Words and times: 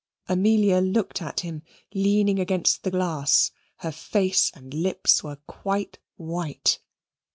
Amelia 0.27 0.79
looked 0.79 1.21
at 1.21 1.41
him, 1.41 1.61
leaning 1.93 2.39
against 2.39 2.81
the 2.81 2.89
glass: 2.89 3.51
her 3.81 3.91
face 3.91 4.49
and 4.55 4.73
her 4.73 4.79
lips 4.79 5.23
were 5.23 5.37
quite 5.45 5.99
white. 6.15 6.79